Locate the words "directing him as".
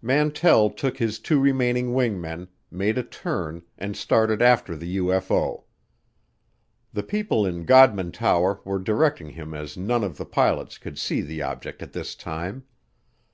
8.78-9.76